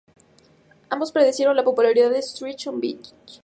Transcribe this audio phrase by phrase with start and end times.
[0.89, 3.13] Ambos precedieron la popularidad de "Switched-On Bach".